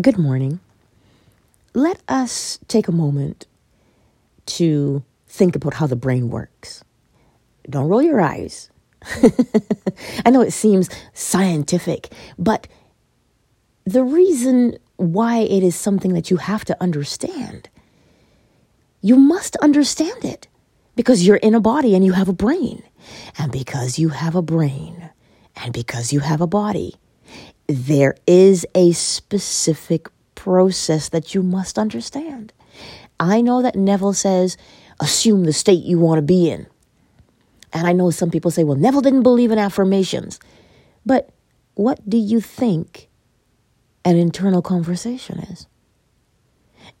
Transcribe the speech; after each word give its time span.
Good 0.00 0.16
morning. 0.16 0.58
Let 1.74 2.00
us 2.08 2.58
take 2.66 2.88
a 2.88 2.92
moment 2.92 3.46
to 4.46 5.04
think 5.26 5.54
about 5.54 5.74
how 5.74 5.86
the 5.86 5.96
brain 5.96 6.30
works. 6.30 6.82
Don't 7.68 7.88
roll 7.88 8.00
your 8.00 8.18
eyes. 8.18 8.70
I 10.24 10.30
know 10.30 10.40
it 10.40 10.52
seems 10.52 10.88
scientific, 11.12 12.10
but 12.38 12.68
the 13.84 14.02
reason 14.02 14.78
why 14.96 15.40
it 15.40 15.62
is 15.62 15.76
something 15.76 16.14
that 16.14 16.30
you 16.30 16.38
have 16.38 16.64
to 16.64 16.82
understand, 16.82 17.68
you 19.02 19.16
must 19.16 19.56
understand 19.56 20.24
it 20.24 20.48
because 20.96 21.26
you're 21.26 21.36
in 21.36 21.54
a 21.54 21.60
body 21.60 21.94
and 21.94 22.02
you 22.02 22.12
have 22.12 22.30
a 22.30 22.32
brain. 22.32 22.82
And 23.38 23.52
because 23.52 23.98
you 23.98 24.08
have 24.08 24.34
a 24.34 24.42
brain 24.42 25.10
and 25.54 25.74
because 25.74 26.14
you 26.14 26.20
have 26.20 26.40
a 26.40 26.46
body, 26.46 26.94
there 27.66 28.16
is 28.26 28.66
a 28.74 28.92
specific 28.92 30.08
process 30.34 31.08
that 31.10 31.34
you 31.34 31.42
must 31.42 31.78
understand. 31.78 32.52
I 33.20 33.40
know 33.40 33.62
that 33.62 33.76
Neville 33.76 34.14
says, 34.14 34.56
assume 35.00 35.44
the 35.44 35.52
state 35.52 35.84
you 35.84 35.98
want 35.98 36.18
to 36.18 36.22
be 36.22 36.50
in. 36.50 36.66
And 37.72 37.86
I 37.86 37.92
know 37.92 38.10
some 38.10 38.30
people 38.30 38.50
say, 38.50 38.64
well, 38.64 38.76
Neville 38.76 39.00
didn't 39.00 39.22
believe 39.22 39.50
in 39.50 39.58
affirmations. 39.58 40.38
But 41.06 41.30
what 41.74 42.08
do 42.08 42.18
you 42.18 42.40
think 42.40 43.08
an 44.04 44.16
internal 44.16 44.62
conversation 44.62 45.38
is? 45.38 45.66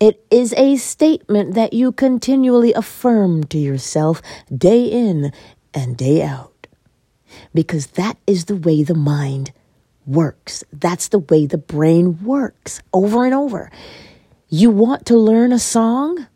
It 0.00 0.24
is 0.30 0.52
a 0.54 0.76
statement 0.76 1.54
that 1.54 1.72
you 1.72 1.92
continually 1.92 2.72
affirm 2.72 3.44
to 3.44 3.58
yourself 3.58 4.22
day 4.56 4.84
in 4.84 5.32
and 5.74 5.96
day 5.96 6.22
out. 6.22 6.66
Because 7.54 7.88
that 7.88 8.16
is 8.26 8.46
the 8.46 8.56
way 8.56 8.82
the 8.82 8.94
mind 8.94 9.52
works. 10.06 10.64
That's 10.72 11.08
the 11.08 11.18
way 11.18 11.46
the 11.46 11.58
brain 11.58 12.22
works 12.24 12.82
over 12.92 13.24
and 13.24 13.34
over. 13.34 13.70
You 14.48 14.70
want 14.70 15.06
to 15.06 15.16
learn 15.16 15.52
a 15.52 15.58
song? 15.58 16.26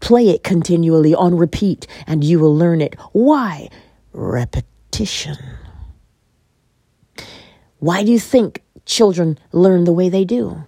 Play 0.00 0.28
it 0.28 0.44
continually 0.44 1.14
on 1.14 1.36
repeat 1.36 1.86
and 2.06 2.22
you 2.22 2.38
will 2.38 2.54
learn 2.54 2.80
it. 2.80 2.94
Why? 3.12 3.68
Repetition. 4.12 5.36
Why 7.78 8.02
do 8.02 8.12
you 8.12 8.20
think 8.20 8.62
children 8.86 9.38
learn 9.52 9.84
the 9.84 9.92
way 9.92 10.08
they 10.08 10.24
do? 10.24 10.64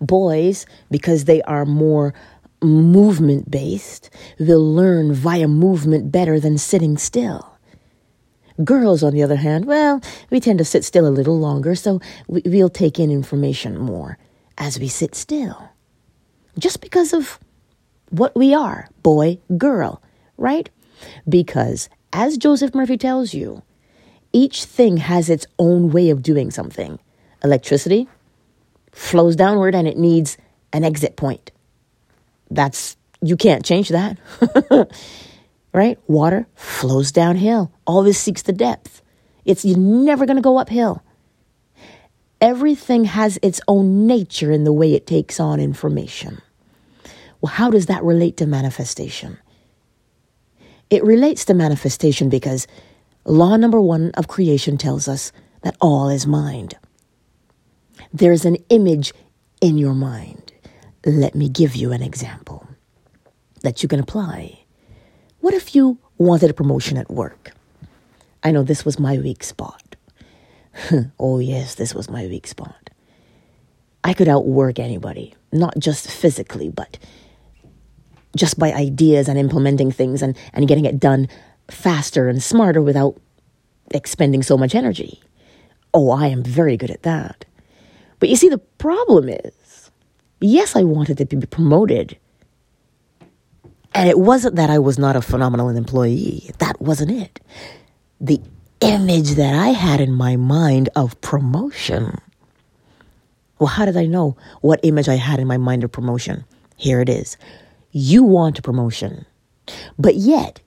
Boys, 0.00 0.66
because 0.90 1.24
they 1.24 1.42
are 1.42 1.64
more 1.64 2.14
movement 2.62 3.50
based, 3.50 4.10
will 4.38 4.74
learn 4.74 5.12
via 5.12 5.48
movement 5.48 6.12
better 6.12 6.38
than 6.38 6.58
sitting 6.58 6.96
still. 6.96 7.51
Girls, 8.64 9.02
on 9.02 9.12
the 9.12 9.22
other 9.22 9.36
hand, 9.36 9.64
well, 9.64 10.00
we 10.30 10.40
tend 10.40 10.58
to 10.58 10.64
sit 10.64 10.84
still 10.84 11.06
a 11.06 11.10
little 11.10 11.38
longer, 11.38 11.74
so 11.74 12.00
we'll 12.28 12.68
take 12.68 12.98
in 12.98 13.10
information 13.10 13.78
more 13.78 14.18
as 14.58 14.78
we 14.78 14.88
sit 14.88 15.14
still. 15.14 15.70
Just 16.58 16.80
because 16.80 17.12
of 17.12 17.38
what 18.10 18.36
we 18.36 18.54
are 18.54 18.88
boy, 19.02 19.38
girl, 19.56 20.02
right? 20.36 20.68
Because, 21.28 21.88
as 22.12 22.36
Joseph 22.36 22.74
Murphy 22.74 22.96
tells 22.96 23.34
you, 23.34 23.62
each 24.32 24.64
thing 24.64 24.98
has 24.98 25.28
its 25.28 25.46
own 25.58 25.90
way 25.90 26.10
of 26.10 26.22
doing 26.22 26.50
something. 26.50 26.98
Electricity 27.42 28.08
flows 28.92 29.34
downward 29.34 29.74
and 29.74 29.88
it 29.88 29.96
needs 29.96 30.36
an 30.72 30.84
exit 30.84 31.16
point. 31.16 31.50
That's, 32.50 32.96
you 33.20 33.36
can't 33.36 33.64
change 33.64 33.88
that. 33.88 34.18
right? 35.72 35.98
Water 36.06 36.46
flows 36.54 37.12
downhill, 37.12 37.72
always 37.86 38.18
seeks 38.18 38.42
the 38.42 38.52
depth. 38.52 39.02
It's 39.44 39.64
you're 39.64 39.78
never 39.78 40.26
going 40.26 40.36
to 40.36 40.42
go 40.42 40.58
uphill. 40.58 41.02
Everything 42.40 43.04
has 43.04 43.38
its 43.42 43.60
own 43.68 44.06
nature 44.06 44.50
in 44.50 44.64
the 44.64 44.72
way 44.72 44.94
it 44.94 45.06
takes 45.06 45.38
on 45.38 45.60
information. 45.60 46.42
Well, 47.40 47.52
how 47.52 47.70
does 47.70 47.86
that 47.86 48.02
relate 48.02 48.36
to 48.38 48.46
manifestation? 48.46 49.38
It 50.90 51.04
relates 51.04 51.44
to 51.46 51.54
manifestation 51.54 52.28
because 52.28 52.66
law 53.24 53.56
number 53.56 53.80
one 53.80 54.10
of 54.14 54.28
creation 54.28 54.76
tells 54.76 55.08
us 55.08 55.32
that 55.62 55.76
all 55.80 56.08
is 56.08 56.26
mind. 56.26 56.74
There's 58.12 58.44
an 58.44 58.56
image 58.68 59.12
in 59.60 59.78
your 59.78 59.94
mind. 59.94 60.52
Let 61.06 61.34
me 61.34 61.48
give 61.48 61.74
you 61.74 61.92
an 61.92 62.02
example 62.02 62.66
that 63.62 63.82
you 63.82 63.88
can 63.88 64.00
apply. 64.00 64.61
What 65.42 65.54
if 65.54 65.74
you 65.74 65.98
wanted 66.18 66.50
a 66.50 66.54
promotion 66.54 66.96
at 66.96 67.10
work? 67.10 67.50
I 68.44 68.52
know 68.52 68.62
this 68.62 68.84
was 68.84 69.00
my 69.00 69.18
weak 69.18 69.42
spot. 69.42 69.96
oh, 71.18 71.40
yes, 71.40 71.74
this 71.74 71.96
was 71.96 72.08
my 72.08 72.28
weak 72.28 72.46
spot. 72.46 72.90
I 74.04 74.14
could 74.14 74.28
outwork 74.28 74.78
anybody, 74.78 75.34
not 75.50 75.76
just 75.80 76.08
physically, 76.08 76.68
but 76.68 76.96
just 78.36 78.56
by 78.56 78.72
ideas 78.72 79.28
and 79.28 79.36
implementing 79.36 79.90
things 79.90 80.22
and, 80.22 80.38
and 80.52 80.68
getting 80.68 80.84
it 80.84 81.00
done 81.00 81.26
faster 81.68 82.28
and 82.28 82.40
smarter 82.40 82.80
without 82.80 83.20
expending 83.90 84.44
so 84.44 84.56
much 84.56 84.76
energy. 84.76 85.20
Oh, 85.92 86.10
I 86.10 86.28
am 86.28 86.44
very 86.44 86.76
good 86.76 86.92
at 86.92 87.02
that. 87.02 87.44
But 88.20 88.28
you 88.28 88.36
see, 88.36 88.48
the 88.48 88.58
problem 88.78 89.28
is 89.28 89.90
yes, 90.40 90.76
I 90.76 90.84
wanted 90.84 91.18
to 91.18 91.26
be 91.26 91.44
promoted, 91.46 92.16
and 93.94 94.08
it 94.08 94.18
wasn't 94.18 94.56
that 94.56 94.70
I 94.70 94.78
was 94.78 94.98
not 94.98 95.16
a 95.16 95.22
phenomenal 95.22 95.68
employee. 95.68 96.50
That 96.58 96.80
wasn't 96.80 97.10
it. 97.10 97.40
The 98.20 98.40
image 98.80 99.32
that 99.32 99.54
I 99.54 99.68
had 99.68 100.00
in 100.00 100.12
my 100.12 100.36
mind 100.36 100.88
of 100.96 101.20
promotion. 101.20 102.18
Well, 103.58 103.68
how 103.68 103.84
did 103.84 103.96
I 103.96 104.06
know 104.06 104.36
what 104.60 104.80
image 104.82 105.08
I 105.08 105.14
had 105.16 105.38
in 105.38 105.46
my 105.46 105.56
mind 105.56 105.84
of 105.84 105.92
promotion? 105.92 106.44
Here 106.76 107.00
it 107.00 107.08
is. 107.08 107.36
You 107.92 108.24
want 108.24 108.58
a 108.58 108.62
promotion. 108.62 109.26
But 109.98 110.16
yet, 110.16 110.60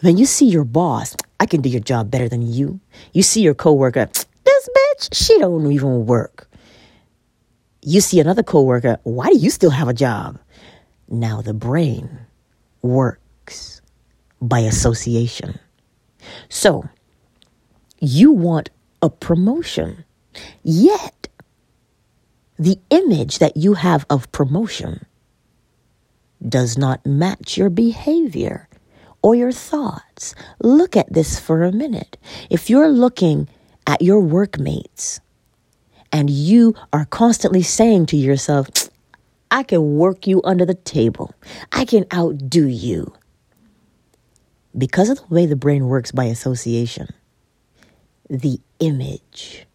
when 0.00 0.16
you 0.16 0.26
see 0.26 0.46
your 0.46 0.64
boss, 0.64 1.14
I 1.38 1.46
can 1.46 1.60
do 1.60 1.68
your 1.68 1.80
job 1.80 2.10
better 2.10 2.28
than 2.28 2.42
you. 2.42 2.80
You 3.12 3.22
see 3.22 3.42
your 3.42 3.54
coworker, 3.54 4.06
this 4.44 4.68
bitch, 4.68 5.14
she 5.14 5.38
don't 5.38 5.70
even 5.70 6.06
work. 6.06 6.48
You 7.82 8.00
see 8.00 8.18
another 8.18 8.42
coworker, 8.42 8.98
why 9.04 9.28
do 9.28 9.38
you 9.38 9.50
still 9.50 9.70
have 9.70 9.88
a 9.88 9.94
job? 9.94 10.38
Now 11.08 11.42
the 11.42 11.54
brain 11.54 12.26
works 12.86 13.82
by 14.40 14.60
association. 14.60 15.58
So, 16.48 16.88
you 18.00 18.32
want 18.32 18.70
a 19.02 19.10
promotion, 19.10 20.04
yet 20.62 21.28
the 22.58 22.78
image 22.90 23.38
that 23.38 23.56
you 23.56 23.74
have 23.74 24.06
of 24.08 24.32
promotion 24.32 25.04
does 26.46 26.78
not 26.78 27.04
match 27.04 27.56
your 27.56 27.70
behavior 27.70 28.68
or 29.22 29.34
your 29.34 29.52
thoughts. 29.52 30.34
Look 30.60 30.96
at 30.96 31.12
this 31.12 31.40
for 31.40 31.64
a 31.64 31.72
minute. 31.72 32.16
If 32.50 32.70
you're 32.70 32.88
looking 32.88 33.48
at 33.86 34.02
your 34.02 34.20
workmates 34.20 35.20
and 36.12 36.30
you 36.30 36.74
are 36.92 37.04
constantly 37.06 37.62
saying 37.62 38.06
to 38.06 38.16
yourself, 38.16 38.68
I 39.50 39.62
can 39.62 39.96
work 39.96 40.26
you 40.26 40.40
under 40.44 40.64
the 40.64 40.74
table. 40.74 41.34
I 41.72 41.84
can 41.84 42.04
outdo 42.12 42.66
you. 42.66 43.12
Because 44.76 45.08
of 45.08 45.18
the 45.18 45.34
way 45.34 45.46
the 45.46 45.56
brain 45.56 45.86
works 45.86 46.12
by 46.12 46.24
association, 46.24 47.08
the 48.28 48.60
image, 48.80 49.66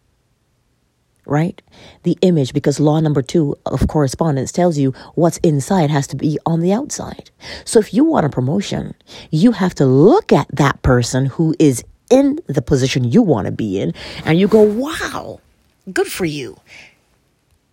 right? 1.26 1.60
The 2.04 2.16
image, 2.22 2.52
because 2.52 2.78
law 2.78 3.00
number 3.00 3.22
two 3.22 3.56
of 3.66 3.88
correspondence 3.88 4.52
tells 4.52 4.78
you 4.78 4.92
what's 5.14 5.38
inside 5.38 5.90
has 5.90 6.06
to 6.08 6.16
be 6.16 6.38
on 6.46 6.60
the 6.60 6.72
outside. 6.72 7.30
So 7.64 7.80
if 7.80 7.92
you 7.92 8.04
want 8.04 8.26
a 8.26 8.28
promotion, 8.28 8.94
you 9.30 9.52
have 9.52 9.74
to 9.76 9.86
look 9.86 10.32
at 10.32 10.46
that 10.52 10.82
person 10.82 11.26
who 11.26 11.54
is 11.58 11.84
in 12.10 12.38
the 12.46 12.62
position 12.62 13.04
you 13.04 13.22
want 13.22 13.46
to 13.46 13.52
be 13.52 13.80
in 13.80 13.94
and 14.24 14.38
you 14.38 14.46
go, 14.46 14.62
wow, 14.62 15.40
good 15.92 16.06
for 16.06 16.26
you. 16.26 16.58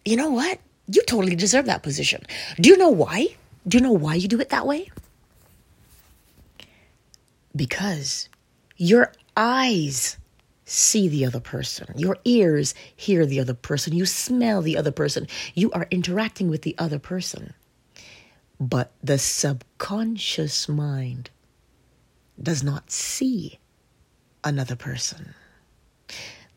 You 0.05 0.15
know 0.15 0.31
what? 0.31 0.59
You 0.91 1.03
totally 1.03 1.35
deserve 1.35 1.65
that 1.65 1.83
position. 1.83 2.23
Do 2.59 2.69
you 2.69 2.77
know 2.77 2.89
why? 2.89 3.27
Do 3.67 3.77
you 3.77 3.83
know 3.83 3.91
why 3.91 4.15
you 4.15 4.27
do 4.27 4.39
it 4.39 4.49
that 4.49 4.65
way? 4.65 4.89
Because 7.55 8.29
your 8.77 9.11
eyes 9.35 10.17
see 10.65 11.07
the 11.07 11.25
other 11.25 11.39
person, 11.39 11.91
your 11.95 12.17
ears 12.25 12.75
hear 12.95 13.25
the 13.25 13.39
other 13.39 13.53
person, 13.53 13.93
you 13.93 14.05
smell 14.05 14.61
the 14.61 14.77
other 14.77 14.91
person, 14.91 15.27
you 15.55 15.71
are 15.71 15.87
interacting 15.89 16.47
with 16.47 16.61
the 16.61 16.75
other 16.77 16.99
person. 16.99 17.53
But 18.59 18.91
the 19.03 19.17
subconscious 19.17 20.69
mind 20.69 21.29
does 22.41 22.63
not 22.63 22.91
see 22.91 23.59
another 24.43 24.75
person. 24.75 25.33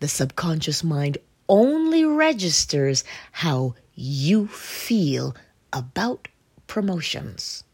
The 0.00 0.08
subconscious 0.08 0.84
mind 0.84 1.18
only 1.48 2.04
registers 2.04 3.04
how 3.32 3.74
you 3.94 4.46
feel 4.48 5.34
about 5.72 6.28
promotions. 6.66 7.64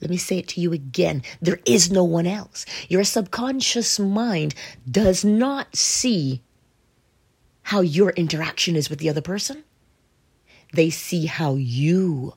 Let 0.00 0.10
me 0.10 0.16
say 0.16 0.38
it 0.38 0.48
to 0.48 0.60
you 0.60 0.72
again. 0.72 1.22
There 1.40 1.60
is 1.64 1.90
no 1.90 2.04
one 2.04 2.26
else. 2.26 2.64
Your 2.88 3.04
subconscious 3.04 3.98
mind 3.98 4.54
does 4.90 5.24
not 5.24 5.76
see 5.76 6.42
how 7.62 7.80
your 7.80 8.10
interaction 8.10 8.76
is 8.76 8.90
with 8.90 8.98
the 8.98 9.08
other 9.08 9.20
person. 9.20 9.64
They 10.72 10.90
see 10.90 11.26
how 11.26 11.54
you 11.54 12.34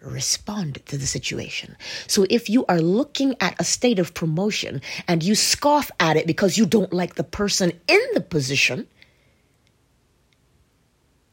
respond 0.00 0.84
to 0.86 0.98
the 0.98 1.06
situation. 1.06 1.76
So 2.06 2.26
if 2.28 2.50
you 2.50 2.64
are 2.66 2.80
looking 2.80 3.36
at 3.40 3.60
a 3.60 3.64
state 3.64 3.98
of 3.98 4.14
promotion 4.14 4.82
and 5.06 5.22
you 5.22 5.34
scoff 5.34 5.90
at 6.00 6.16
it 6.16 6.26
because 6.26 6.58
you 6.58 6.66
don't 6.66 6.92
like 6.92 7.14
the 7.14 7.24
person 7.24 7.72
in 7.88 8.00
the 8.14 8.20
position, 8.20 8.88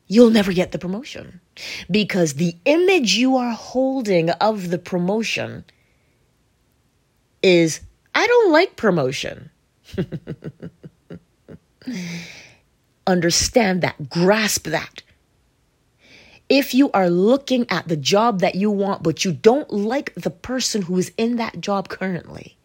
you'll 0.10 0.32
never 0.32 0.52
get 0.52 0.74
the 0.74 0.80
promotion 0.80 1.40
because 1.90 2.34
the 2.34 2.56
image 2.66 3.16
you 3.16 3.38
are 3.38 3.54
holding 3.54 4.30
of 4.32 4.70
the 4.72 4.80
promotion 4.80 5.64
is 7.42 7.80
I 8.14 8.28
don't 8.28 8.52
like 8.52 8.76
promotion. 8.76 9.52
Understand 13.08 13.82
that, 13.82 14.10
grasp 14.10 14.66
that. 14.66 15.04
If 16.50 16.74
you 16.74 16.92
are 16.92 17.10
looking 17.10 17.68
at 17.70 17.88
the 17.88 17.96
job 17.96 18.40
that 18.40 18.56
you 18.56 18.72
want, 18.72 19.04
but 19.04 19.24
you 19.24 19.32
don't 19.32 19.72
like 19.72 20.14
the 20.16 20.32
person 20.32 20.82
who 20.82 20.98
is 20.98 21.12
in 21.16 21.36
that 21.36 21.62
job 21.62 21.88
currently, 21.88 22.58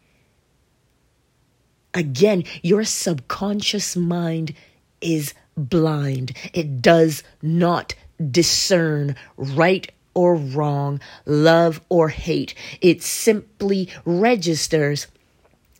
again, 1.93 2.43
your 2.63 2.83
subconscious 2.83 3.95
mind 3.95 4.55
is 5.01 5.35
blind. 5.57 6.33
It 6.53 6.81
does 6.81 7.23
not 7.41 7.95
discern 8.31 9.15
right 9.37 9.91
or 10.13 10.35
wrong, 10.35 11.01
love 11.25 11.81
or 11.89 12.09
hate. 12.09 12.55
It 12.81 13.03
simply 13.03 13.89
registers 14.05 15.07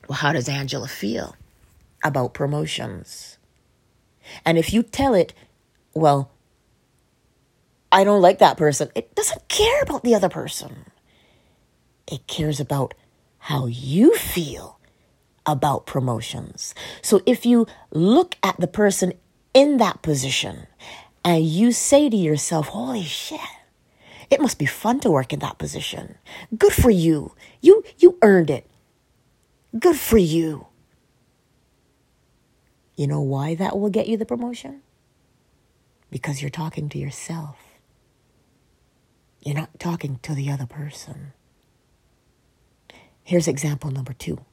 well, 0.08 0.18
how 0.18 0.34
does 0.34 0.48
Angela 0.48 0.88
feel 0.88 1.36
about 2.04 2.34
promotions? 2.34 3.38
And 4.46 4.58
if 4.58 4.74
you 4.74 4.84
tell 4.84 5.14
it, 5.14 5.34
well, 5.94 6.32
I 7.92 8.04
don't 8.04 8.22
like 8.22 8.40
that 8.40 8.58
person, 8.58 8.92
it 8.96 9.16
doesn't 9.16 9.48
care 9.48 9.82
about 9.82 10.04
the 10.04 10.16
other 10.16 10.30
person. 10.30 10.92
It 12.12 12.28
cares 12.28 12.60
about 12.60 12.94
how 13.40 13.68
you 13.68 14.16
feel 14.16 14.80
about 15.46 15.86
promotions. 15.86 16.76
So 17.02 17.22
if 17.26 17.46
you 17.46 17.68
look 17.92 18.36
at 18.44 18.60
the 18.60 18.68
person 18.68 19.14
in 19.56 19.78
that 19.78 20.04
position 20.04 20.68
and 21.24 21.44
you 21.44 21.72
say 21.72 22.08
to 22.10 22.16
yourself, 22.16 22.68
holy 22.68 23.04
shit, 23.04 23.40
it 24.30 24.42
must 24.42 24.60
be 24.60 24.68
fun 24.68 25.00
to 25.00 25.10
work 25.10 25.34
in 25.34 25.40
that 25.40 25.58
position. 25.58 26.16
Good 26.56 26.74
for 26.74 26.92
you. 26.92 27.34
You 27.62 27.84
you 27.98 28.20
earned 28.22 28.52
it. 28.52 28.70
Good 29.80 29.96
for 29.96 30.18
you. 30.18 30.68
You 32.96 33.08
know 33.08 33.22
why 33.22 33.56
that 33.56 33.80
will 33.80 33.90
get 33.90 34.08
you 34.08 34.18
the 34.18 34.26
promotion? 34.26 34.82
Because 36.12 36.42
you're 36.42 36.52
talking 36.52 36.88
to 36.90 36.98
yourself. 36.98 37.58
You're 39.42 39.56
not 39.56 39.80
talking 39.80 40.20
to 40.24 40.34
the 40.34 40.50
other 40.50 40.66
person. 40.66 41.34
Here's 43.24 43.48
example 43.48 43.92
number 43.92 44.14
two. 44.14 44.44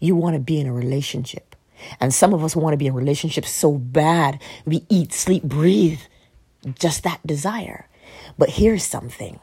You 0.00 0.16
want 0.16 0.34
to 0.34 0.40
be 0.40 0.60
in 0.60 0.66
a 0.66 0.72
relationship. 0.72 1.53
And 2.00 2.12
some 2.12 2.34
of 2.34 2.44
us 2.44 2.56
want 2.56 2.72
to 2.72 2.78
be 2.78 2.86
in 2.86 2.94
relationships 2.94 3.50
so 3.50 3.72
bad, 3.72 4.40
we 4.64 4.84
eat, 4.88 5.12
sleep, 5.12 5.42
breathe 5.42 6.00
just 6.78 7.02
that 7.04 7.26
desire. 7.26 7.88
But 8.38 8.50
here's 8.50 8.84
something. 8.84 9.40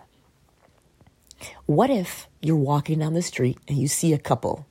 What 1.66 1.90
if 1.90 2.28
you're 2.42 2.56
walking 2.56 3.00
down 3.00 3.14
the 3.14 3.22
street 3.22 3.58
and 3.68 3.78
you 3.78 3.88
see 3.88 4.14
a 4.14 4.20
couple? 4.20 4.68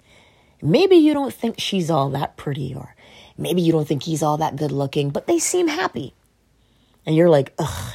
Maybe 0.62 0.96
you 0.96 1.14
don't 1.14 1.32
think 1.32 1.58
she's 1.58 1.90
all 1.90 2.10
that 2.10 2.36
pretty, 2.36 2.74
or 2.74 2.94
maybe 3.38 3.62
you 3.62 3.72
don't 3.72 3.88
think 3.88 4.02
he's 4.02 4.22
all 4.22 4.36
that 4.38 4.56
good 4.56 4.72
looking, 4.72 5.10
but 5.10 5.26
they 5.26 5.38
seem 5.38 5.68
happy. 5.68 6.14
And 7.06 7.16
you're 7.16 7.30
like, 7.30 7.54
ugh. 7.58 7.94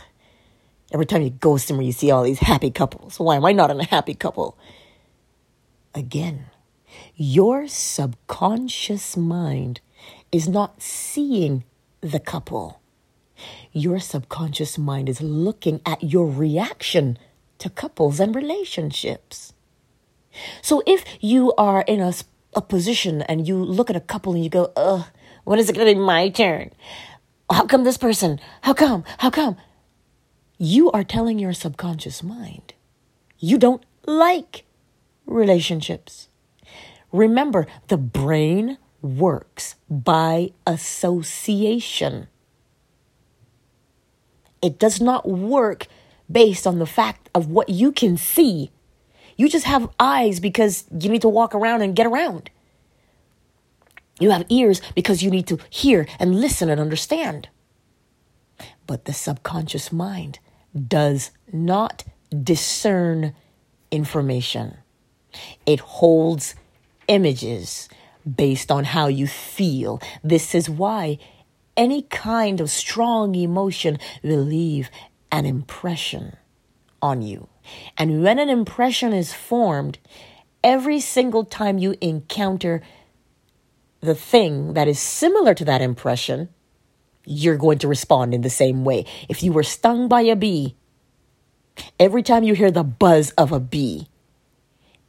Every 0.92 1.06
time 1.06 1.24
you 1.24 1.30
go 1.30 1.57
somewhere, 1.57 1.86
you 1.86 1.92
see 1.92 2.12
all 2.12 2.24
these 2.24 2.39
happy 2.39 2.71
couples. 2.71 3.19
Why 3.19 3.36
am 3.36 3.45
I 3.45 3.51
not 3.51 3.71
in 3.71 3.80
a 3.80 3.86
happy 3.86 4.13
couple? 4.13 4.57
Again, 5.94 6.45
your 7.15 7.68
subconscious 7.68 9.15
mind 9.18 9.81
is 10.31 10.47
not 10.47 10.81
seeing 10.81 11.63
the 12.01 12.19
couple. 12.19 12.81
Your 13.71 14.00
subconscious 14.00 14.77
mind 14.77 15.09
is 15.09 15.21
looking 15.21 15.81
at 15.86 16.03
your 16.03 16.27
reaction 16.27 17.18
to 17.59 17.69
couples 17.69 18.19
and 18.19 18.36
relationships. 18.36 19.53
So 20.62 20.83
if 20.86 21.06
you 21.21 21.53
are 21.57 21.81
in 21.81 22.00
a, 22.01 22.13
a 22.53 22.62
position 22.62 23.21
and 23.24 23.47
you 23.47 23.57
look 23.57 23.89
at 23.89 23.95
a 23.95 24.01
couple 24.01 24.33
and 24.33 24.44
you 24.44 24.50
go, 24.50 24.71
ugh, 24.75 25.06
when 25.44 25.59
is 25.59 25.69
it 25.69 25.75
going 25.75 25.88
to 25.88 25.94
be 25.94 26.00
my 26.00 26.30
turn? 26.30 26.71
How 27.50 27.65
come 27.65 27.83
this 27.83 27.97
person? 27.97 28.39
How 28.62 28.74
come? 28.74 29.03
How 29.19 29.30
come? 29.30 29.57
You 30.57 30.92
are 30.92 31.03
telling 31.03 31.39
your 31.39 31.53
subconscious 31.53 32.24
mind 32.24 32.74
you 33.39 33.57
don't 33.57 33.86
like 34.06 34.65
relationships. 35.25 36.30
Remember, 37.12 37.68
the 37.88 37.98
brain 37.98 38.78
works 39.02 39.75
by 39.90 40.52
association. 40.66 42.28
It 44.62 44.80
does 44.80 45.00
not 45.00 45.28
work 45.28 45.88
based 46.31 46.66
on 46.66 46.80
the 46.80 46.86
fact 46.86 47.30
of 47.36 47.48
what 47.48 47.69
you 47.69 47.92
can 47.92 48.18
see. 48.18 48.72
You 49.38 49.50
just 49.50 49.66
have 49.66 49.90
eyes 50.00 50.40
because 50.40 50.86
you 51.00 51.10
need 51.10 51.22
to 51.22 51.30
walk 51.30 51.54
around 51.54 51.81
and 51.81 51.96
get 51.96 52.07
around. 52.07 52.50
You 54.19 54.31
have 54.31 54.46
ears 54.50 54.81
because 54.96 55.22
you 55.22 55.30
need 55.30 55.48
to 55.48 55.60
hear 55.69 56.07
and 56.19 56.40
listen 56.40 56.69
and 56.69 56.80
understand. 56.80 57.50
But 58.88 59.06
the 59.06 59.13
subconscious 59.13 59.92
mind 59.92 60.40
does 60.75 61.31
not 61.52 62.04
discern 62.44 63.36
information, 63.92 64.78
it 65.66 65.80
holds 65.80 66.56
images 67.07 67.90
based 68.25 68.72
on 68.72 68.84
how 68.84 69.07
you 69.07 69.28
feel. 69.28 70.02
This 70.24 70.56
is 70.56 70.69
why 70.69 71.19
any 71.78 72.04
kind 72.04 72.62
of 72.62 72.69
strong 72.69 73.36
emotion 73.36 74.00
will 74.24 74.40
leave 74.40 74.90
an 75.31 75.46
impression 75.46 76.36
on 77.02 77.22
you. 77.22 77.48
And 77.98 78.24
when 78.24 78.40
an 78.40 78.50
impression 78.50 79.13
is 79.13 79.34
formed, 79.34 80.00
every 80.63 81.00
single 81.00 81.44
time 81.44 81.78
you 81.78 81.96
encounter 82.02 82.81
the 84.02 84.16
thing 84.16 84.74
that 84.74 84.88
is 84.88 85.00
similar 85.00 85.54
to 85.54 85.66
that 85.66 85.81
impression, 85.81 86.50
you're 87.25 87.57
going 87.57 87.80
to 87.80 87.88
respond 87.88 88.34
in 88.34 88.42
the 88.42 88.50
same 88.50 88.86
way. 88.86 89.06
If 89.28 89.44
you 89.44 89.52
were 89.52 89.64
stung 89.64 90.07
by 90.07 90.21
a 90.21 90.35
bee, 90.35 90.76
every 92.00 92.24
time 92.24 92.44
you 92.44 92.54
hear 92.54 92.71
the 92.71 92.83
buzz 92.83 93.31
of 93.31 93.52
a 93.52 93.59
bee, 93.59 94.07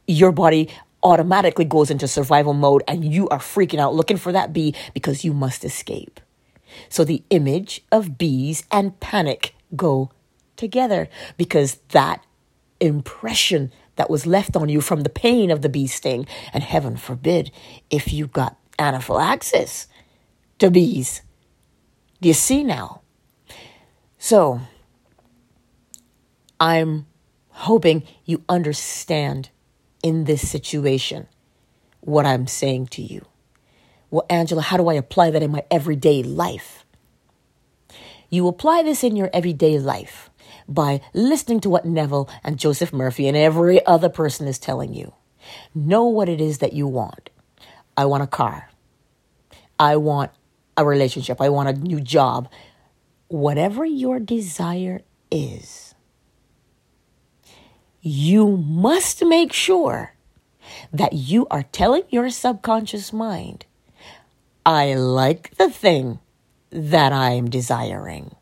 your 0.07 0.31
body 0.31 0.69
automatically 1.07 1.65
goes 1.65 1.89
into 1.89 2.07
survival 2.07 2.53
mode 2.53 2.83
and 2.87 3.05
you 3.05 3.29
are 3.29 3.39
freaking 3.39 3.79
out 3.79 3.95
looking 3.95 4.17
for 4.17 4.31
that 4.31 4.51
bee 4.51 4.75
because 4.93 5.23
you 5.23 5.33
must 5.33 5.63
escape. 5.63 6.19
So 6.89 7.03
the 7.03 7.23
image 7.29 7.81
of 7.91 8.17
bees 8.17 8.65
and 8.69 8.99
panic 8.99 9.55
go 9.75 10.11
together 10.57 11.07
because 11.37 11.75
that 11.89 12.23
impression 12.79 13.71
that 13.95 14.09
was 14.09 14.27
left 14.27 14.55
on 14.55 14.69
you 14.69 14.81
from 14.81 15.01
the 15.01 15.09
pain 15.09 15.49
of 15.49 15.61
the 15.61 15.69
bee 15.69 15.87
sting, 15.87 16.27
and 16.53 16.63
heaven 16.63 16.95
forbid 16.95 17.51
if 17.89 18.13
you 18.13 18.27
got 18.27 18.55
anaphylaxis 18.77 19.87
to 20.59 20.69
bees. 20.69 21.21
Do 22.21 22.27
you 22.27 22.33
see 22.33 22.63
now? 22.63 23.01
So, 24.19 24.61
I'm 26.59 27.07
hoping 27.49 28.03
you 28.25 28.43
understand 28.47 29.49
in 30.03 30.25
this 30.25 30.47
situation 30.47 31.27
what 32.01 32.25
I'm 32.25 32.47
saying 32.47 32.87
to 32.87 33.01
you. 33.01 33.25
Well, 34.09 34.25
Angela, 34.29 34.61
how 34.61 34.77
do 34.77 34.87
I 34.87 34.93
apply 34.93 35.31
that 35.31 35.43
in 35.43 35.51
my 35.51 35.63
everyday 35.69 36.23
life? 36.23 36.85
You 38.29 38.47
apply 38.47 38.83
this 38.83 39.03
in 39.03 39.15
your 39.15 39.29
everyday 39.33 39.79
life 39.79 40.29
by 40.67 41.01
listening 41.13 41.59
to 41.61 41.69
what 41.69 41.85
Neville 41.85 42.29
and 42.43 42.57
Joseph 42.59 42.93
Murphy 42.93 43.27
and 43.27 43.35
every 43.35 43.85
other 43.85 44.09
person 44.09 44.47
is 44.47 44.59
telling 44.59 44.93
you. 44.93 45.13
Know 45.73 46.05
what 46.05 46.29
it 46.29 46.41
is 46.41 46.59
that 46.59 46.73
you 46.73 46.87
want. 46.87 47.29
I 47.95 48.05
want 48.05 48.23
a 48.23 48.27
car. 48.27 48.69
I 49.79 49.97
want 49.97 50.31
a 50.75 50.85
relationship. 50.85 51.41
I 51.41 51.49
want 51.49 51.69
a 51.69 51.73
new 51.73 52.01
job. 52.01 52.49
Whatever 53.27 53.85
your 53.85 54.19
desire 54.19 55.01
is, 55.31 55.86
you 58.01 58.57
must 58.57 59.23
make 59.25 59.53
sure 59.53 60.13
that 60.91 61.13
you 61.13 61.47
are 61.49 61.63
telling 61.63 62.03
your 62.09 62.29
subconscious 62.29 63.11
mind 63.11 63.65
I 64.67 64.95
like 64.95 65.55
the 65.55 65.69
thing 65.69 66.19
that 66.71 67.13
I 67.13 67.31
am 67.31 67.49
desiring. 67.49 68.35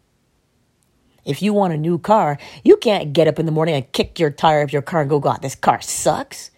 If 1.23 1.43
you 1.43 1.53
want 1.53 1.73
a 1.73 1.77
new 1.77 1.99
car, 1.99 2.39
you 2.63 2.77
can't 2.77 3.13
get 3.13 3.27
up 3.27 3.37
in 3.37 3.45
the 3.45 3.51
morning 3.51 3.75
and 3.75 3.91
kick 3.91 4.19
your 4.19 4.31
tire 4.31 4.63
of 4.63 4.73
your 4.73 4.81
car 4.81 5.01
and 5.01 5.09
go, 5.09 5.19
God, 5.19 5.43
this 5.43 5.53
car 5.53 5.81
sucks. 5.81 6.49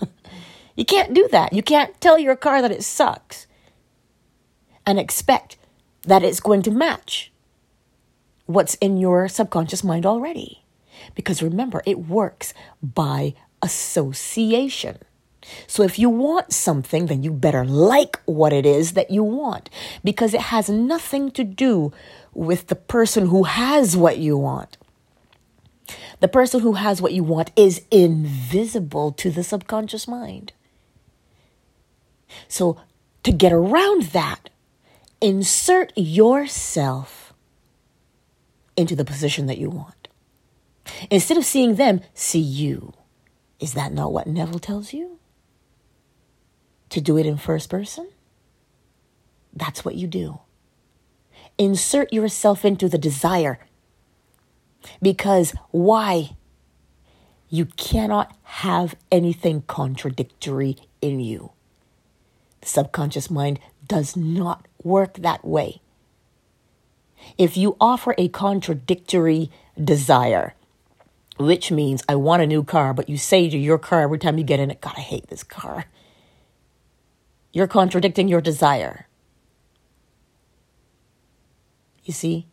you 0.76 0.84
can't 0.84 1.14
do 1.14 1.28
that. 1.30 1.52
You 1.52 1.62
can't 1.62 2.00
tell 2.00 2.18
your 2.18 2.34
car 2.34 2.60
that 2.62 2.72
it 2.72 2.82
sucks 2.82 3.46
and 4.84 4.98
expect 4.98 5.56
that 6.02 6.24
it's 6.24 6.40
going 6.40 6.62
to 6.62 6.72
match 6.72 7.30
what's 8.46 8.74
in 8.76 8.96
your 8.96 9.28
subconscious 9.28 9.84
mind 9.84 10.04
already. 10.04 10.63
Because 11.14 11.42
remember, 11.42 11.82
it 11.86 12.00
works 12.00 12.54
by 12.82 13.34
association. 13.62 14.98
So 15.66 15.82
if 15.82 15.98
you 15.98 16.08
want 16.08 16.52
something, 16.52 17.06
then 17.06 17.22
you 17.22 17.30
better 17.32 17.64
like 17.64 18.20
what 18.24 18.52
it 18.52 18.64
is 18.64 18.92
that 18.92 19.10
you 19.10 19.22
want 19.22 19.68
because 20.02 20.34
it 20.34 20.40
has 20.40 20.68
nothing 20.68 21.30
to 21.32 21.44
do 21.44 21.92
with 22.32 22.68
the 22.68 22.74
person 22.74 23.26
who 23.26 23.44
has 23.44 23.96
what 23.96 24.18
you 24.18 24.36
want. 24.38 24.76
The 26.20 26.28
person 26.28 26.60
who 26.60 26.74
has 26.74 27.02
what 27.02 27.12
you 27.12 27.22
want 27.22 27.50
is 27.56 27.82
invisible 27.90 29.12
to 29.12 29.30
the 29.30 29.44
subconscious 29.44 30.08
mind. 30.08 30.52
So 32.48 32.80
to 33.22 33.32
get 33.32 33.52
around 33.52 34.04
that, 34.04 34.48
insert 35.20 35.92
yourself 35.96 37.34
into 38.76 38.96
the 38.96 39.04
position 39.04 39.46
that 39.46 39.58
you 39.58 39.70
want. 39.70 40.03
Instead 41.10 41.36
of 41.36 41.44
seeing 41.44 41.76
them, 41.76 42.00
see 42.14 42.38
you. 42.38 42.92
Is 43.60 43.74
that 43.74 43.92
not 43.92 44.12
what 44.12 44.26
Neville 44.26 44.58
tells 44.58 44.92
you? 44.92 45.18
To 46.90 47.00
do 47.00 47.16
it 47.16 47.26
in 47.26 47.36
first 47.36 47.70
person? 47.70 48.08
That's 49.52 49.84
what 49.84 49.94
you 49.94 50.06
do. 50.06 50.40
Insert 51.56 52.12
yourself 52.12 52.64
into 52.64 52.88
the 52.88 52.98
desire. 52.98 53.58
Because 55.00 55.54
why? 55.70 56.36
You 57.48 57.66
cannot 57.66 58.36
have 58.42 58.96
anything 59.12 59.62
contradictory 59.66 60.76
in 61.00 61.20
you. 61.20 61.52
The 62.60 62.68
subconscious 62.68 63.30
mind 63.30 63.60
does 63.86 64.16
not 64.16 64.66
work 64.82 65.14
that 65.14 65.44
way. 65.44 65.80
If 67.38 67.56
you 67.56 67.76
offer 67.80 68.14
a 68.18 68.28
contradictory 68.28 69.50
desire, 69.82 70.54
which 71.36 71.70
means 71.70 72.02
I 72.08 72.14
want 72.14 72.42
a 72.42 72.46
new 72.46 72.62
car, 72.62 72.94
but 72.94 73.08
you 73.08 73.16
say 73.16 73.50
to 73.50 73.58
your 73.58 73.78
car 73.78 74.02
every 74.02 74.18
time 74.18 74.38
you 74.38 74.44
get 74.44 74.60
in 74.60 74.70
it, 74.70 74.80
God, 74.80 74.94
I 74.96 75.00
hate 75.00 75.28
this 75.28 75.42
car. 75.42 75.86
You're 77.52 77.66
contradicting 77.66 78.28
your 78.28 78.40
desire. 78.40 79.06
You 82.04 82.12
see? 82.12 82.46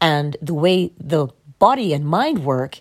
And 0.00 0.36
the 0.42 0.54
way 0.54 0.92
the 0.98 1.28
body 1.58 1.92
and 1.92 2.04
mind 2.04 2.44
work 2.44 2.80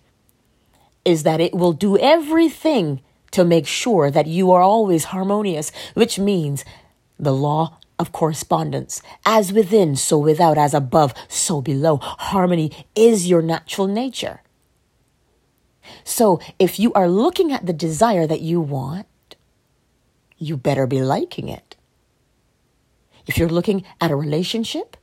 is 1.05 1.23
that 1.23 1.39
it 1.39 1.53
will 1.53 1.73
do 1.73 1.97
everything 1.97 3.01
to 3.31 3.43
make 3.43 3.65
sure 3.65 4.11
that 4.11 4.27
you 4.27 4.51
are 4.51 4.61
always 4.61 5.05
harmonious, 5.05 5.71
which 5.93 6.19
means 6.19 6.63
the 7.19 7.33
law 7.33 7.79
of 7.99 8.11
correspondence. 8.11 9.01
As 9.25 9.53
within, 9.53 9.95
so 9.95 10.17
without, 10.17 10.57
as 10.57 10.73
above, 10.73 11.13
so 11.27 11.61
below. 11.61 11.97
Harmony 11.97 12.71
is 12.95 13.27
your 13.27 13.41
natural 13.41 13.87
nature. 13.87 14.41
So 16.03 16.39
if 16.59 16.79
you 16.79 16.93
are 16.93 17.07
looking 17.07 17.51
at 17.51 17.65
the 17.65 17.73
desire 17.73 18.25
that 18.27 18.41
you 18.41 18.61
want, 18.61 19.07
you 20.37 20.57
better 20.57 20.87
be 20.87 21.01
liking 21.01 21.49
it. 21.49 21.75
If 23.27 23.37
you're 23.37 23.49
looking 23.49 23.85
at 24.01 24.11
a 24.11 24.15
relationship, 24.15 24.97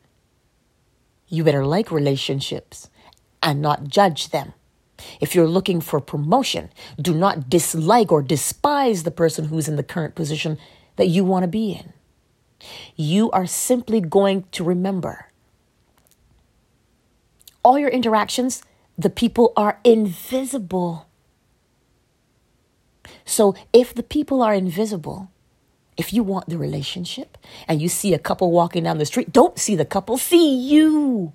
you 1.29 1.45
better 1.45 1.65
like 1.65 1.91
relationships 1.91 2.91
and 3.43 3.63
not 3.63 3.89
judge 3.89 4.31
them. 4.31 4.53
If 5.21 5.35
you're 5.35 5.49
looking 5.49 5.81
for 5.81 6.01
promotion, 6.01 6.71
do 7.01 7.15
not 7.15 7.49
dislike 7.49 8.13
or 8.13 8.21
despise 8.21 9.03
the 9.03 9.11
person 9.11 9.47
who's 9.47 9.69
in 9.69 9.77
the 9.77 9.83
current 9.83 10.15
position 10.15 10.59
that 10.97 11.09
you 11.09 11.25
want 11.25 11.45
to 11.45 11.49
be 11.49 11.73
in. 11.73 11.95
You 12.97 13.31
are 13.31 13.47
simply 13.47 14.01
going 14.01 14.45
to 14.53 14.65
remember 14.65 15.31
all 17.65 17.79
your 17.79 17.91
interactions, 17.91 18.63
the 18.97 19.11
people 19.11 19.53
are 19.57 19.81
invisible. 19.85 21.07
So 23.25 23.55
if 23.73 23.95
the 23.95 24.03
people 24.03 24.43
are 24.43 24.55
invisible, 24.55 25.31
if 25.97 26.13
you 26.13 26.23
want 26.23 26.49
the 26.49 26.59
relationship 26.59 27.37
and 27.69 27.81
you 27.81 27.89
see 27.89 28.15
a 28.15 28.19
couple 28.19 28.51
walking 28.51 28.85
down 28.85 28.99
the 28.99 29.07
street, 29.07 29.33
don't 29.33 29.59
see 29.59 29.77
the 29.77 29.85
couple, 29.85 30.17
see 30.17 30.55
you 30.57 31.33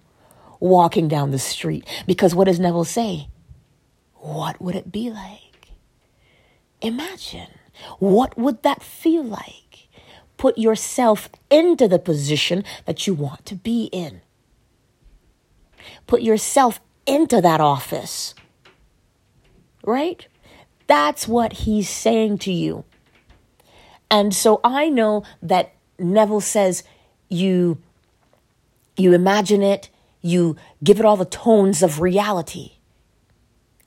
walking 0.60 1.08
down 1.08 1.32
the 1.32 1.40
street. 1.40 1.88
Because 2.08 2.34
what 2.34 2.46
does 2.46 2.60
Neville 2.60 2.86
say? 2.86 3.30
What 4.16 4.60
would 4.62 4.76
it 4.76 4.92
be 4.92 5.12
like? 5.12 5.70
Imagine. 6.82 7.50
What 8.00 8.38
would 8.38 8.64
that 8.64 8.82
feel 8.82 9.24
like? 9.24 9.65
Put 10.46 10.60
yourself 10.60 11.28
into 11.50 11.88
the 11.88 11.98
position 11.98 12.64
that 12.86 13.08
you 13.08 13.16
want 13.16 13.44
to 13.48 13.56
be 13.56 13.86
in. 13.86 14.22
Put 16.06 16.22
yourself 16.22 16.80
into 17.08 17.42
that 17.42 17.60
office. 17.60 18.36
Right? 19.84 20.28
That's 20.86 21.28
what 21.28 21.52
he's 21.66 21.90
saying 21.90 22.38
to 22.46 22.52
you. 22.52 22.84
And 24.12 24.36
so 24.36 24.62
I 24.64 24.88
know 24.88 25.24
that 25.42 25.74
Neville 25.98 26.42
says 26.42 26.84
you 27.28 27.80
you 28.98 29.14
imagine 29.14 29.64
it, 29.64 29.90
you 30.22 30.58
give 30.84 31.00
it 31.00 31.06
all 31.08 31.18
the 31.18 31.26
tones 31.26 31.82
of 31.82 32.02
reality. 32.02 32.74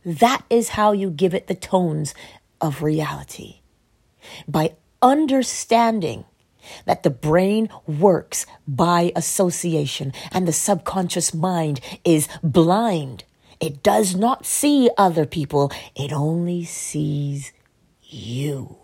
That 0.04 0.42
is 0.50 0.70
how 0.70 0.90
you 0.90 1.08
give 1.08 1.34
it 1.34 1.46
the 1.46 1.54
tones 1.54 2.16
of 2.60 2.82
reality. 2.82 3.60
By 4.48 4.74
understanding 5.00 6.24
that 6.84 7.02
the 7.02 7.10
brain 7.10 7.68
works 7.86 8.46
by 8.66 9.12
association 9.14 10.12
and 10.32 10.46
the 10.46 10.52
subconscious 10.52 11.34
mind 11.34 11.80
is 12.04 12.28
blind. 12.42 13.24
It 13.60 13.82
does 13.82 14.14
not 14.14 14.46
see 14.46 14.90
other 14.96 15.26
people, 15.26 15.72
it 15.96 16.12
only 16.12 16.64
sees 16.64 17.52
you 18.02 18.76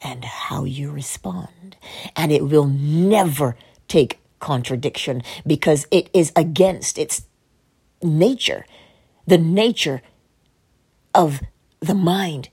and 0.00 0.24
how 0.24 0.64
you 0.64 0.90
respond. 0.90 1.76
And 2.14 2.32
it 2.32 2.44
will 2.44 2.66
never 2.66 3.56
take 3.88 4.18
contradiction 4.40 5.22
because 5.46 5.86
it 5.90 6.10
is 6.12 6.32
against 6.36 6.98
its 6.98 7.22
nature. 8.02 8.66
The 9.26 9.38
nature 9.38 10.02
of 11.14 11.40
the 11.80 11.94
mind 11.94 12.50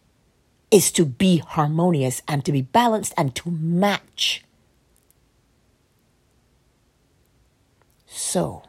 is 0.72 0.92
to 0.92 1.06
be 1.06 1.38
harmonious 1.38 2.22
and 2.27 2.44
to 2.46 2.51
be 2.51 2.62
balanced 2.62 3.13
and 3.15 3.36
to 3.36 3.51
match 3.51 4.44
So, 8.15 8.62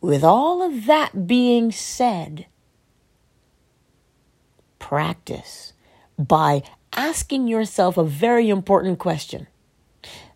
with 0.00 0.24
all 0.24 0.62
of 0.62 0.86
that 0.86 1.26
being 1.26 1.70
said, 1.70 2.46
practice 4.78 5.74
by 6.18 6.62
asking 6.94 7.46
yourself 7.46 7.98
a 7.98 8.04
very 8.04 8.48
important 8.48 8.98
question. 8.98 9.48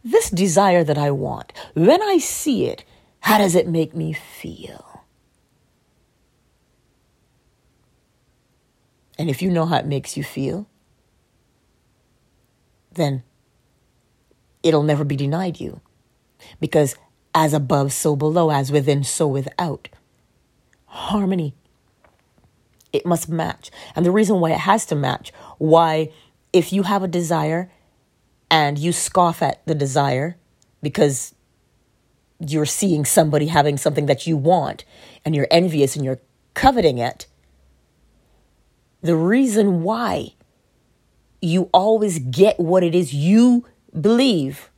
This 0.04 0.28
desire 0.28 0.84
that 0.84 0.98
I 0.98 1.10
want, 1.10 1.54
when 1.72 2.02
I 2.02 2.18
see 2.18 2.66
it, 2.66 2.84
how 3.20 3.38
does 3.38 3.54
it 3.54 3.66
make 3.66 3.94
me 3.94 4.12
feel? 4.12 5.04
And 9.18 9.30
if 9.30 9.40
you 9.40 9.50
know 9.50 9.64
how 9.64 9.76
it 9.76 9.86
makes 9.86 10.18
you 10.18 10.22
feel, 10.22 10.66
then 12.92 13.22
it'll 14.62 14.82
never 14.82 15.02
be 15.02 15.16
denied 15.16 15.60
you. 15.60 15.80
Because 16.60 16.94
as 17.34 17.52
above, 17.52 17.92
so 17.92 18.16
below, 18.16 18.50
as 18.50 18.70
within, 18.70 19.04
so 19.04 19.26
without. 19.26 19.88
Harmony. 20.86 21.54
It 22.92 23.06
must 23.06 23.28
match. 23.28 23.70
And 23.96 24.04
the 24.04 24.10
reason 24.10 24.40
why 24.40 24.50
it 24.50 24.58
has 24.58 24.84
to 24.86 24.94
match, 24.94 25.32
why, 25.58 26.10
if 26.52 26.72
you 26.72 26.82
have 26.82 27.02
a 27.02 27.08
desire 27.08 27.70
and 28.50 28.78
you 28.78 28.92
scoff 28.92 29.40
at 29.40 29.64
the 29.66 29.74
desire 29.74 30.36
because 30.82 31.34
you're 32.38 32.66
seeing 32.66 33.04
somebody 33.04 33.46
having 33.46 33.78
something 33.78 34.06
that 34.06 34.26
you 34.26 34.36
want 34.36 34.84
and 35.24 35.34
you're 35.34 35.48
envious 35.50 35.96
and 35.96 36.04
you're 36.04 36.20
coveting 36.54 36.98
it, 36.98 37.26
the 39.00 39.16
reason 39.16 39.82
why 39.82 40.34
you 41.40 41.70
always 41.72 42.18
get 42.18 42.58
what 42.60 42.84
it 42.84 42.94
is 42.94 43.14
you 43.14 43.64
believe 43.98 44.70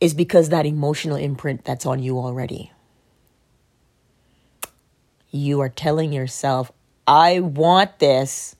is 0.00 0.14
because 0.14 0.48
that 0.48 0.66
emotional 0.66 1.16
imprint 1.16 1.64
that's 1.64 1.86
on 1.86 2.02
you 2.02 2.18
already. 2.18 2.72
You 5.30 5.60
are 5.60 5.68
telling 5.68 6.12
yourself, 6.12 6.70
I 7.06 7.40
want 7.40 7.98
this. 7.98 8.56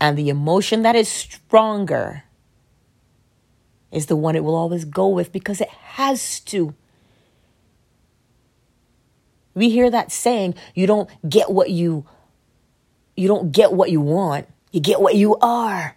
And 0.00 0.16
the 0.16 0.30
emotion 0.30 0.82
that 0.82 0.96
is 0.96 1.08
stronger 1.08 2.24
is 3.92 4.06
the 4.06 4.16
one 4.16 4.36
it 4.36 4.44
will 4.44 4.54
always 4.54 4.84
go 4.84 5.08
with 5.08 5.32
because 5.32 5.60
it 5.60 5.68
has 5.68 6.40
to. 6.40 6.74
We 9.54 9.68
hear 9.68 9.90
that 9.90 10.12
saying, 10.12 10.54
you 10.74 10.86
don't 10.86 11.10
get 11.28 11.50
what 11.50 11.70
you 11.70 12.06
you 13.16 13.28
don't 13.28 13.52
get 13.52 13.72
what 13.72 13.90
you 13.90 14.00
want, 14.00 14.48
you 14.72 14.80
get 14.80 15.00
what 15.00 15.14
you 15.14 15.36
are. 15.42 15.96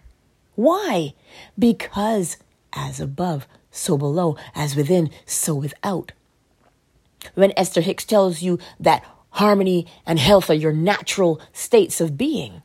Why? 0.56 1.14
Because 1.58 2.36
as 2.74 3.00
above, 3.00 3.46
so 3.70 3.96
below, 3.96 4.36
as 4.54 4.76
within, 4.76 5.10
so 5.26 5.54
without. 5.54 6.12
When 7.34 7.52
Esther 7.56 7.80
Hicks 7.80 8.04
tells 8.04 8.42
you 8.42 8.58
that 8.78 9.04
harmony 9.30 9.86
and 10.06 10.18
health 10.18 10.50
are 10.50 10.54
your 10.54 10.72
natural 10.72 11.40
states 11.52 12.00
of 12.00 12.18
being, 12.18 12.62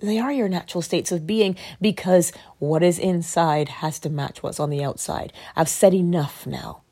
they 0.00 0.18
are 0.18 0.32
your 0.32 0.48
natural 0.48 0.82
states 0.82 1.12
of 1.12 1.26
being 1.26 1.56
because 1.80 2.32
what 2.58 2.82
is 2.82 2.98
inside 2.98 3.68
has 3.68 3.98
to 4.00 4.08
match 4.08 4.42
what's 4.42 4.58
on 4.58 4.70
the 4.70 4.82
outside. 4.82 5.32
I've 5.54 5.68
said 5.68 5.92
enough 5.92 6.46
now. 6.46 6.82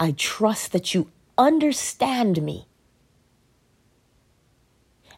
I 0.00 0.12
trust 0.12 0.72
that 0.72 0.94
you 0.94 1.10
understand 1.36 2.42
me. 2.42 2.66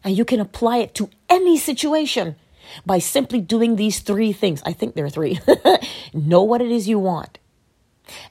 And 0.03 0.17
you 0.17 0.25
can 0.25 0.39
apply 0.39 0.77
it 0.77 0.95
to 0.95 1.09
any 1.29 1.57
situation 1.57 2.35
by 2.85 2.99
simply 2.99 3.41
doing 3.41 3.75
these 3.75 3.99
three 3.99 4.31
things. 4.31 4.61
I 4.65 4.73
think 4.73 4.95
there 4.95 5.05
are 5.05 5.09
three. 5.09 5.39
know 6.13 6.43
what 6.43 6.61
it 6.61 6.71
is 6.71 6.87
you 6.87 6.99
want. 6.99 7.39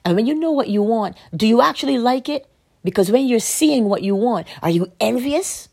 And 0.03 0.15
when 0.15 0.27
you 0.27 0.35
know 0.35 0.51
what 0.51 0.69
you 0.69 0.83
want, 0.83 1.17
do 1.35 1.47
you 1.47 1.61
actually 1.61 1.97
like 1.97 2.29
it? 2.29 2.47
Because 2.83 3.11
when 3.11 3.27
you're 3.27 3.39
seeing 3.39 3.85
what 3.85 4.03
you 4.03 4.15
want, 4.15 4.47
are 4.61 4.69
you 4.69 4.91
envious? 4.99 5.69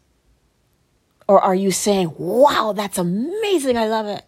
Or 1.29 1.41
are 1.41 1.55
you 1.55 1.71
saying, 1.71 2.15
wow, 2.19 2.73
that's 2.75 2.99
amazing, 2.99 3.77
I 3.77 3.87
love 3.87 4.07
it? 4.07 4.25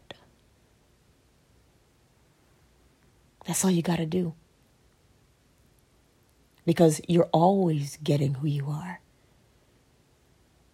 That's 3.46 3.64
all 3.64 3.70
you 3.70 3.82
got 3.82 3.96
to 3.96 4.06
do. 4.06 4.34
Because 6.66 7.00
you're 7.08 7.30
always 7.32 7.98
getting 8.02 8.34
who 8.34 8.46
you 8.46 8.66
are. 8.68 9.00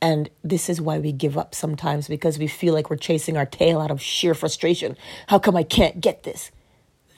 And 0.04 0.28
this 0.42 0.68
is 0.68 0.82
why 0.82 0.98
we 0.98 1.12
give 1.12 1.38
up 1.38 1.54
sometimes 1.54 2.08
because 2.08 2.38
we 2.38 2.46
feel 2.46 2.74
like 2.74 2.90
we're 2.90 2.96
chasing 2.96 3.38
our 3.38 3.46
tail 3.46 3.80
out 3.80 3.90
of 3.90 4.02
sheer 4.02 4.34
frustration. 4.34 4.98
How 5.28 5.38
come 5.38 5.56
I 5.56 5.62
can't 5.62 5.98
get 5.98 6.24
this? 6.24 6.50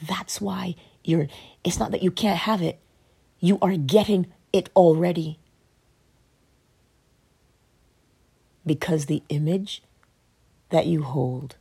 That's 0.07 0.41
why 0.41 0.77
you're, 1.03 1.27
it's 1.65 1.81
not 1.81 1.91
that 1.91 2.05
you 2.05 2.13
can't 2.13 2.39
have 2.39 2.63
it, 2.63 2.79
you 3.41 3.59
are 3.61 3.77
getting 3.77 4.33
it 4.53 4.71
already. 4.77 5.41
Because 8.65 9.07
the 9.07 9.25
image 9.31 9.83
that 10.69 10.87
you 10.87 11.03
hold, 11.03 11.57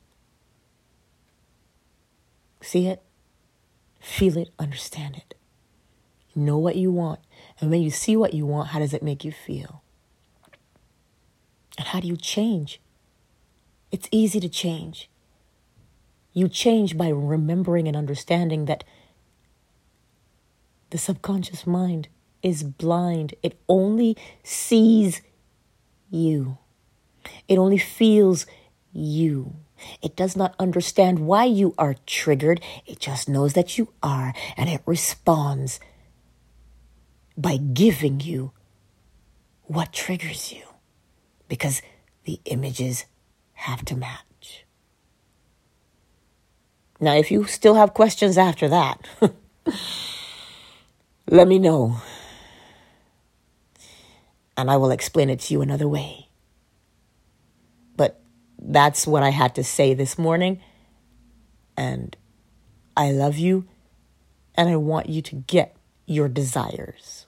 see 2.62 2.86
it, 2.86 3.01
feel 4.00 4.38
it, 4.38 4.51
understand 4.60 5.15
it, 5.15 5.34
know 6.36 6.60
what 6.60 6.75
you 6.75 6.91
want. 6.91 7.20
And 7.60 7.72
when 7.72 7.82
you 7.82 7.89
see 7.89 8.15
what 8.15 8.36
you 8.36 8.46
want, 8.46 8.67
how 8.67 8.77
does 8.77 8.94
it 8.94 9.01
make 9.01 9.25
you 9.25 9.32
feel? 9.32 9.82
And 11.77 11.88
how 11.88 12.00
do 12.00 12.08
you 12.08 12.17
change? 12.17 12.79
It's 13.91 14.08
easy 14.12 14.39
to 14.39 14.50
change. 14.50 15.10
You 16.34 16.50
change 16.50 16.98
by 16.98 17.10
remembering 17.10 17.88
and 17.88 17.96
understanding 17.96 18.65
that 18.65 18.84
the 20.89 20.98
subconscious 20.98 21.65
mind 21.65 22.08
is 22.44 22.63
blind. 22.63 23.36
It 23.41 23.60
only 23.67 24.17
sees 24.44 25.22
you, 26.10 26.58
it 27.48 27.58
only 27.58 27.77
feels 27.77 28.46
you. 28.91 29.55
It 30.01 30.15
does 30.15 30.38
not 30.38 30.55
understand 30.58 31.20
why 31.20 31.46
you 31.46 31.75
are 31.77 31.96
triggered. 32.05 32.62
It 32.86 33.00
just 33.00 33.27
knows 33.27 33.53
that 33.53 33.77
you 33.77 33.89
are, 34.01 34.34
and 34.55 34.70
it 34.70 34.82
responds 34.86 35.82
by 37.38 37.58
giving 37.58 38.22
you 38.22 38.51
what 39.63 39.91
triggers 39.91 40.53
you 40.53 40.75
because 41.47 41.81
the 42.25 42.39
images 42.45 43.05
have 43.53 43.85
to 43.85 43.95
match. 43.95 44.65
Now, 46.99 47.15
if 47.15 47.29
you 47.29 47.45
still 47.45 47.75
have 47.75 47.93
questions 47.93 48.37
after 48.37 48.67
that, 48.69 49.05
let 51.29 51.47
me 51.47 51.59
know. 51.59 51.98
And 54.57 54.72
I 54.72 54.77
will 54.77 54.91
explain 54.91 55.29
it 55.29 55.41
to 55.41 55.53
you 55.53 55.61
another 55.61 55.87
way. 55.87 56.29
But 57.98 58.22
that's 58.57 59.05
what 59.05 59.24
I 59.24 59.29
had 59.29 59.55
to 59.55 59.63
say 59.63 59.93
this 59.93 60.17
morning. 60.17 60.61
And 61.75 62.15
I 62.96 63.11
love 63.11 63.37
you. 63.37 63.65
And 64.55 64.70
I 64.70 64.77
want 64.77 65.09
you 65.09 65.22
to 65.24 65.35
get 65.35 65.75
your 66.05 66.29
desires. 66.29 67.25